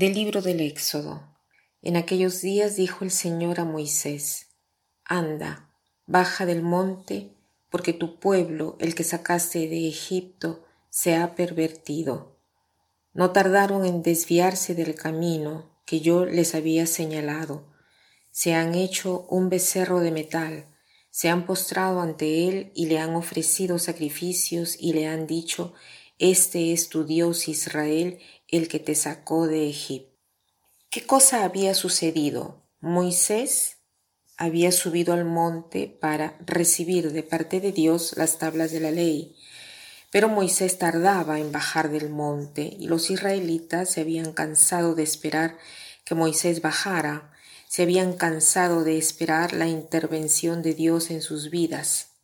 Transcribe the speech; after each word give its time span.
Del 0.00 0.14
libro 0.14 0.42
del 0.42 0.60
Éxodo. 0.60 1.36
En 1.82 1.96
aquellos 1.96 2.40
días 2.40 2.76
dijo 2.76 3.04
el 3.04 3.10
Señor 3.10 3.58
a 3.58 3.64
Moisés, 3.64 4.46
Anda, 5.04 5.72
baja 6.06 6.46
del 6.46 6.62
monte, 6.62 7.34
porque 7.68 7.92
tu 7.92 8.20
pueblo, 8.20 8.76
el 8.78 8.94
que 8.94 9.02
sacaste 9.02 9.66
de 9.66 9.88
Egipto, 9.88 10.64
se 10.88 11.16
ha 11.16 11.34
pervertido. 11.34 12.38
No 13.12 13.32
tardaron 13.32 13.84
en 13.84 14.04
desviarse 14.04 14.76
del 14.76 14.94
camino 14.94 15.80
que 15.84 15.98
yo 15.98 16.26
les 16.26 16.54
había 16.54 16.86
señalado. 16.86 17.74
Se 18.30 18.54
han 18.54 18.76
hecho 18.76 19.26
un 19.28 19.48
becerro 19.48 19.98
de 19.98 20.12
metal, 20.12 20.66
se 21.10 21.28
han 21.28 21.44
postrado 21.44 22.02
ante 22.02 22.46
él 22.46 22.70
y 22.76 22.86
le 22.86 23.00
han 23.00 23.16
ofrecido 23.16 23.80
sacrificios 23.80 24.76
y 24.78 24.92
le 24.92 25.08
han 25.08 25.26
dicho, 25.26 25.74
Este 26.18 26.72
es 26.72 26.88
tu 26.88 27.04
Dios 27.04 27.46
Israel, 27.46 28.18
el 28.48 28.66
que 28.66 28.80
te 28.80 28.96
sacó 28.96 29.46
de 29.46 29.68
Egipto. 29.68 30.18
¿Qué 30.90 31.06
cosa 31.06 31.44
había 31.44 31.74
sucedido? 31.74 32.64
Moisés 32.80 33.76
había 34.36 34.72
subido 34.72 35.14
al 35.14 35.24
monte 35.24 35.86
para 35.86 36.36
recibir 36.44 37.12
de 37.12 37.22
parte 37.22 37.60
de 37.60 37.70
Dios 37.70 38.16
las 38.16 38.38
tablas 38.38 38.72
de 38.72 38.80
la 38.80 38.90
ley. 38.90 39.36
Pero 40.10 40.28
Moisés 40.28 40.78
tardaba 40.78 41.38
en 41.38 41.52
bajar 41.52 41.88
del 41.88 42.10
monte 42.10 42.62
y 42.62 42.88
los 42.88 43.10
israelitas 43.10 43.90
se 43.90 44.00
habían 44.00 44.32
cansado 44.32 44.96
de 44.96 45.04
esperar 45.04 45.56
que 46.04 46.16
Moisés 46.16 46.62
bajara, 46.62 47.30
se 47.68 47.82
habían 47.82 48.14
cansado 48.14 48.82
de 48.82 48.98
esperar 48.98 49.52
la 49.52 49.68
intervención 49.68 50.62
de 50.62 50.74
Dios 50.74 51.10
en 51.10 51.22
sus 51.22 51.50
vidas. 51.50 52.14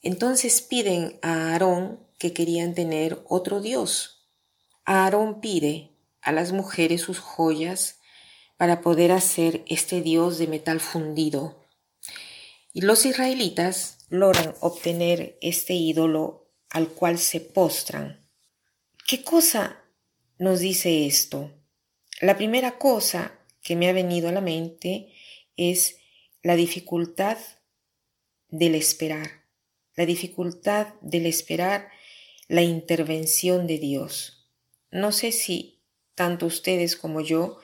Entonces 0.00 0.62
piden 0.62 1.18
a 1.20 1.50
Aarón 1.50 2.07
que 2.18 2.32
querían 2.32 2.74
tener 2.74 3.22
otro 3.28 3.60
Dios, 3.60 4.28
Aarón 4.84 5.40
pide 5.40 5.92
a 6.20 6.32
las 6.32 6.52
mujeres 6.52 7.02
sus 7.02 7.18
joyas 7.18 8.00
para 8.56 8.80
poder 8.80 9.12
hacer 9.12 9.64
este 9.66 10.02
dios 10.02 10.38
de 10.38 10.46
metal 10.46 10.80
fundido. 10.80 11.64
Y 12.72 12.80
los 12.80 13.06
israelitas 13.06 14.06
logran 14.08 14.54
obtener 14.60 15.38
este 15.40 15.74
ídolo 15.74 16.50
al 16.70 16.88
cual 16.88 17.18
se 17.18 17.40
postran. 17.40 18.28
¿Qué 19.06 19.22
cosa 19.22 19.84
nos 20.38 20.60
dice 20.60 21.06
esto? 21.06 21.52
La 22.20 22.36
primera 22.36 22.78
cosa 22.78 23.38
que 23.62 23.76
me 23.76 23.88
ha 23.88 23.92
venido 23.92 24.28
a 24.28 24.32
la 24.32 24.40
mente 24.40 25.12
es 25.56 25.98
la 26.42 26.56
dificultad 26.56 27.38
del 28.48 28.74
esperar, 28.74 29.44
la 29.94 30.06
dificultad 30.06 30.94
del 31.00 31.26
esperar 31.26 31.90
la 32.48 32.62
intervención 32.62 33.66
de 33.66 33.78
Dios. 33.78 34.48
No 34.90 35.12
sé 35.12 35.32
si 35.32 35.82
tanto 36.14 36.46
ustedes 36.46 36.96
como 36.96 37.20
yo 37.20 37.58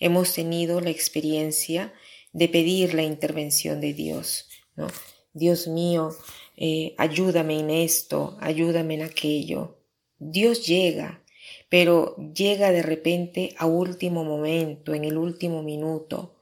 hemos 0.00 0.34
tenido 0.34 0.80
la 0.80 0.90
experiencia 0.90 1.94
de 2.32 2.48
pedir 2.48 2.94
la 2.94 3.02
intervención 3.02 3.80
de 3.80 3.94
Dios, 3.94 4.48
¿no? 4.74 4.88
Dios 5.32 5.68
mío, 5.68 6.10
eh, 6.56 6.94
ayúdame 6.98 7.60
en 7.60 7.70
esto, 7.70 8.36
ayúdame 8.40 8.94
en 8.94 9.02
aquello. 9.02 9.78
Dios 10.18 10.66
llega, 10.66 11.24
pero 11.68 12.16
llega 12.34 12.72
de 12.72 12.82
repente 12.82 13.54
a 13.56 13.66
último 13.66 14.24
momento, 14.24 14.94
en 14.94 15.04
el 15.04 15.16
último 15.16 15.62
minuto. 15.62 16.33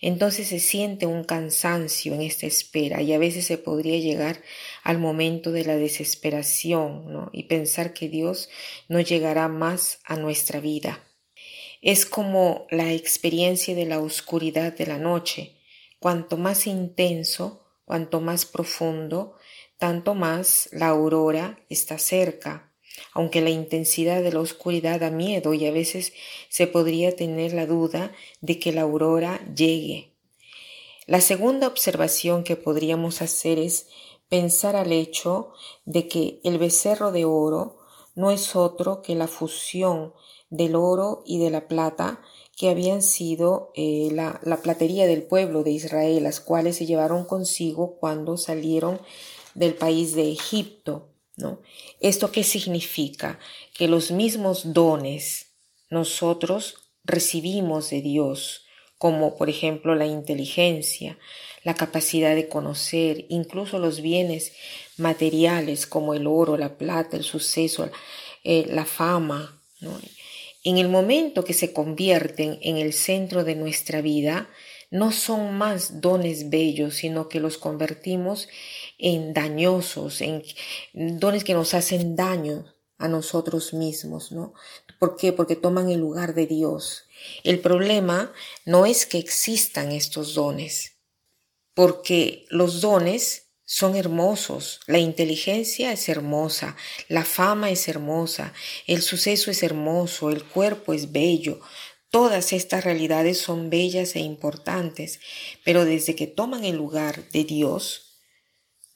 Entonces 0.00 0.48
se 0.48 0.60
siente 0.60 1.06
un 1.06 1.24
cansancio 1.24 2.14
en 2.14 2.22
esta 2.22 2.46
espera 2.46 3.02
y 3.02 3.12
a 3.12 3.18
veces 3.18 3.46
se 3.46 3.58
podría 3.58 3.98
llegar 3.98 4.42
al 4.82 4.98
momento 4.98 5.52
de 5.52 5.64
la 5.64 5.76
desesperación 5.76 7.28
y 7.32 7.44
pensar 7.44 7.92
que 7.92 8.08
Dios 8.08 8.48
no 8.88 9.00
llegará 9.00 9.48
más 9.48 10.00
a 10.04 10.16
nuestra 10.16 10.60
vida. 10.60 11.04
Es 11.82 12.06
como 12.06 12.66
la 12.70 12.92
experiencia 12.92 13.74
de 13.74 13.86
la 13.86 14.00
oscuridad 14.00 14.72
de 14.72 14.86
la 14.86 14.98
noche. 14.98 15.56
Cuanto 15.98 16.36
más 16.36 16.66
intenso, 16.66 17.64
cuanto 17.84 18.20
más 18.20 18.46
profundo, 18.46 19.36
tanto 19.78 20.14
más 20.14 20.68
la 20.72 20.88
aurora 20.88 21.58
está 21.68 21.98
cerca 21.98 22.69
aunque 23.12 23.40
la 23.40 23.50
intensidad 23.50 24.22
de 24.22 24.32
la 24.32 24.40
oscuridad 24.40 25.00
da 25.00 25.10
miedo 25.10 25.54
y 25.54 25.66
a 25.66 25.72
veces 25.72 26.12
se 26.48 26.66
podría 26.66 27.14
tener 27.14 27.52
la 27.52 27.66
duda 27.66 28.12
de 28.40 28.58
que 28.58 28.72
la 28.72 28.82
aurora 28.82 29.40
llegue. 29.54 30.12
La 31.06 31.20
segunda 31.20 31.66
observación 31.66 32.44
que 32.44 32.56
podríamos 32.56 33.22
hacer 33.22 33.58
es 33.58 33.88
pensar 34.28 34.76
al 34.76 34.92
hecho 34.92 35.52
de 35.84 36.08
que 36.08 36.40
el 36.44 36.58
becerro 36.58 37.10
de 37.10 37.24
oro 37.24 37.78
no 38.14 38.30
es 38.30 38.54
otro 38.54 39.02
que 39.02 39.14
la 39.14 39.26
fusión 39.26 40.14
del 40.50 40.76
oro 40.76 41.22
y 41.26 41.38
de 41.38 41.50
la 41.50 41.68
plata 41.68 42.20
que 42.56 42.68
habían 42.68 43.02
sido 43.02 43.72
eh, 43.74 44.10
la, 44.12 44.40
la 44.44 44.58
platería 44.58 45.06
del 45.06 45.22
pueblo 45.22 45.62
de 45.62 45.70
Israel, 45.70 46.22
las 46.22 46.40
cuales 46.40 46.76
se 46.76 46.86
llevaron 46.86 47.24
consigo 47.24 47.96
cuando 47.98 48.36
salieron 48.36 49.00
del 49.54 49.74
país 49.74 50.14
de 50.14 50.30
Egipto. 50.30 51.09
¿Esto 52.00 52.32
qué 52.32 52.44
significa? 52.44 53.38
Que 53.74 53.88
los 53.88 54.10
mismos 54.10 54.72
dones 54.72 55.46
nosotros 55.90 56.76
recibimos 57.04 57.90
de 57.90 58.02
Dios, 58.02 58.66
como 58.98 59.36
por 59.36 59.48
ejemplo 59.48 59.94
la 59.94 60.06
inteligencia, 60.06 61.18
la 61.64 61.74
capacidad 61.74 62.34
de 62.34 62.48
conocer, 62.48 63.26
incluso 63.28 63.78
los 63.78 64.00
bienes 64.00 64.52
materiales 64.96 65.86
como 65.86 66.14
el 66.14 66.26
oro, 66.26 66.56
la 66.56 66.76
plata, 66.76 67.16
el 67.16 67.24
suceso, 67.24 67.90
eh, 68.44 68.66
la 68.68 68.84
fama. 68.84 69.60
En 70.62 70.78
el 70.78 70.88
momento 70.88 71.44
que 71.44 71.54
se 71.54 71.72
convierten 71.72 72.58
en 72.62 72.76
el 72.76 72.92
centro 72.92 73.44
de 73.44 73.54
nuestra 73.54 74.00
vida, 74.00 74.48
no 74.90 75.12
son 75.12 75.56
más 75.56 76.00
dones 76.00 76.50
bellos, 76.50 76.96
sino 76.96 77.28
que 77.28 77.40
los 77.40 77.58
convertimos 77.58 78.48
en 79.00 79.32
dañosos, 79.32 80.20
en 80.20 80.42
dones 80.92 81.44
que 81.44 81.54
nos 81.54 81.74
hacen 81.74 82.16
daño 82.16 82.66
a 82.98 83.08
nosotros 83.08 83.72
mismos, 83.72 84.30
¿no? 84.30 84.52
¿Por 84.98 85.16
qué? 85.16 85.32
Porque 85.32 85.56
toman 85.56 85.90
el 85.90 86.00
lugar 86.00 86.34
de 86.34 86.46
Dios. 86.46 87.04
El 87.42 87.60
problema 87.60 88.32
no 88.66 88.86
es 88.86 89.06
que 89.06 89.18
existan 89.18 89.92
estos 89.92 90.34
dones, 90.34 90.96
porque 91.74 92.44
los 92.50 92.80
dones 92.80 93.46
son 93.64 93.96
hermosos, 93.96 94.80
la 94.86 94.98
inteligencia 94.98 95.92
es 95.92 96.08
hermosa, 96.08 96.76
la 97.08 97.24
fama 97.24 97.70
es 97.70 97.88
hermosa, 97.88 98.52
el 98.86 99.00
suceso 99.00 99.50
es 99.50 99.62
hermoso, 99.62 100.30
el 100.30 100.44
cuerpo 100.44 100.92
es 100.92 101.12
bello, 101.12 101.60
Todas 102.10 102.52
estas 102.52 102.82
realidades 102.82 103.38
son 103.38 103.70
bellas 103.70 104.16
e 104.16 104.18
importantes, 104.18 105.20
pero 105.64 105.84
desde 105.84 106.16
que 106.16 106.26
toman 106.26 106.64
el 106.64 106.76
lugar 106.76 107.28
de 107.30 107.44
Dios, 107.44 108.09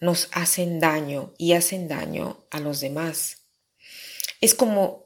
nos 0.01 0.29
hacen 0.33 0.81
daño 0.81 1.33
y 1.39 1.53
hacen 1.53 1.89
daño 1.89 2.45
a 2.51 2.61
los 2.61 2.81
demás. 2.81 3.39
Es 4.41 4.55
como, 4.55 5.05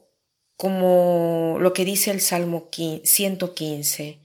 como 0.57 1.57
lo 1.59 1.73
que 1.73 1.85
dice 1.85 2.11
el 2.11 2.21
Salmo 2.21 2.69
115. 2.71 4.19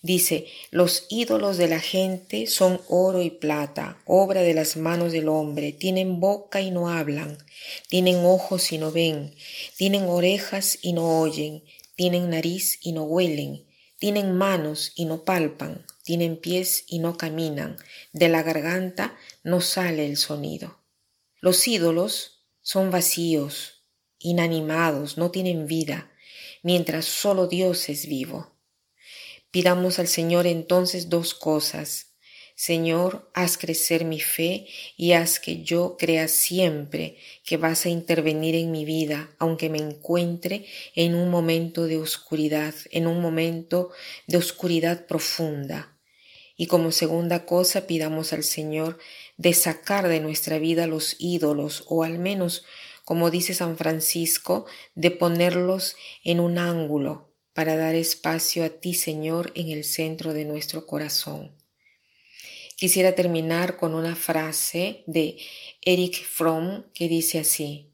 Dice, 0.00 0.46
los 0.70 1.06
ídolos 1.08 1.56
de 1.56 1.66
la 1.66 1.80
gente 1.80 2.46
son 2.46 2.80
oro 2.88 3.20
y 3.20 3.30
plata, 3.30 4.00
obra 4.06 4.42
de 4.42 4.54
las 4.54 4.76
manos 4.76 5.10
del 5.10 5.28
hombre, 5.28 5.72
tienen 5.72 6.20
boca 6.20 6.60
y 6.60 6.70
no 6.70 6.88
hablan, 6.88 7.36
tienen 7.88 8.24
ojos 8.24 8.70
y 8.70 8.78
no 8.78 8.92
ven, 8.92 9.34
tienen 9.76 10.04
orejas 10.04 10.78
y 10.82 10.92
no 10.92 11.20
oyen, 11.20 11.64
tienen 11.96 12.30
nariz 12.30 12.78
y 12.80 12.92
no 12.92 13.02
huelen, 13.02 13.66
tienen 13.98 14.36
manos 14.36 14.92
y 14.94 15.04
no 15.04 15.24
palpan, 15.24 15.84
tienen 16.04 16.36
pies 16.36 16.84
y 16.86 17.00
no 17.00 17.16
caminan, 17.16 17.76
de 18.12 18.28
la 18.28 18.42
garganta 18.42 19.16
no 19.42 19.60
sale 19.60 20.06
el 20.06 20.16
sonido. 20.16 20.78
Los 21.40 21.66
ídolos 21.66 22.46
son 22.62 22.90
vacíos, 22.90 23.84
inanimados, 24.18 25.18
no 25.18 25.30
tienen 25.30 25.66
vida, 25.66 26.10
mientras 26.62 27.06
solo 27.06 27.48
Dios 27.48 27.88
es 27.88 28.06
vivo. 28.06 28.56
Pidamos 29.50 29.98
al 29.98 30.08
Señor 30.08 30.46
entonces 30.46 31.08
dos 31.08 31.34
cosas, 31.34 32.07
Señor, 32.60 33.30
haz 33.34 33.56
crecer 33.56 34.04
mi 34.04 34.18
fe 34.18 34.66
y 34.96 35.12
haz 35.12 35.38
que 35.38 35.62
yo 35.62 35.96
crea 35.96 36.26
siempre 36.26 37.16
que 37.44 37.56
vas 37.56 37.86
a 37.86 37.88
intervenir 37.88 38.56
en 38.56 38.72
mi 38.72 38.84
vida, 38.84 39.30
aunque 39.38 39.70
me 39.70 39.78
encuentre 39.78 40.66
en 40.96 41.14
un 41.14 41.30
momento 41.30 41.86
de 41.86 41.98
oscuridad, 41.98 42.74
en 42.90 43.06
un 43.06 43.22
momento 43.22 43.90
de 44.26 44.38
oscuridad 44.38 45.06
profunda. 45.06 45.96
Y 46.56 46.66
como 46.66 46.90
segunda 46.90 47.46
cosa, 47.46 47.86
pidamos 47.86 48.32
al 48.32 48.42
Señor 48.42 48.98
de 49.36 49.54
sacar 49.54 50.08
de 50.08 50.18
nuestra 50.18 50.58
vida 50.58 50.88
los 50.88 51.14
ídolos, 51.20 51.84
o 51.86 52.02
al 52.02 52.18
menos, 52.18 52.64
como 53.04 53.30
dice 53.30 53.54
San 53.54 53.76
Francisco, 53.76 54.66
de 54.96 55.12
ponerlos 55.12 55.94
en 56.24 56.40
un 56.40 56.58
ángulo 56.58 57.32
para 57.52 57.76
dar 57.76 57.94
espacio 57.94 58.64
a 58.64 58.68
ti, 58.68 58.94
Señor, 58.94 59.52
en 59.54 59.68
el 59.68 59.84
centro 59.84 60.32
de 60.32 60.44
nuestro 60.44 60.86
corazón. 60.86 61.57
Quisiera 62.78 63.16
terminar 63.16 63.76
con 63.76 63.96
una 63.96 64.14
frase 64.14 65.02
de 65.08 65.36
Eric 65.82 66.24
Fromm 66.24 66.84
que 66.94 67.08
dice 67.08 67.40
así, 67.40 67.92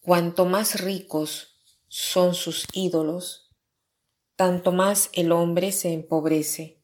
cuanto 0.00 0.46
más 0.46 0.82
ricos 0.82 1.60
son 1.88 2.36
sus 2.36 2.64
ídolos, 2.72 3.50
tanto 4.36 4.70
más 4.70 5.10
el 5.14 5.32
hombre 5.32 5.72
se 5.72 5.92
empobrece. 5.92 6.80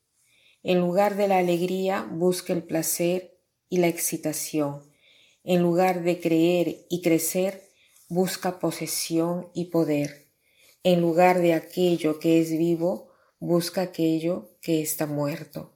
En 0.64 0.81
lugar 0.81 1.16
de 1.16 1.28
la 1.28 1.38
alegría 1.38 2.02
busca 2.10 2.52
el 2.52 2.64
placer 2.64 3.38
y 3.69 3.76
la 3.76 3.87
excitación. 3.87 4.82
En 5.44 5.62
lugar 5.62 6.02
de 6.02 6.19
creer 6.19 6.84
y 6.90 7.00
crecer, 7.00 7.62
busca 8.08 8.58
posesión 8.58 9.52
y 9.54 9.66
poder. 9.66 10.32
En 10.82 11.00
lugar 11.00 11.40
de 11.40 11.54
aquello 11.54 12.19
que 12.19 12.40
es 12.40 12.50
vivo, 12.50 13.12
busca 13.38 13.82
aquello 13.82 14.58
que 14.60 14.82
está 14.82 15.06
muerto. 15.06 15.75